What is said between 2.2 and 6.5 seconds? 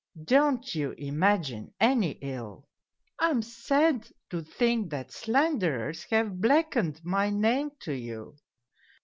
ill. I am sad to think that Icrcis have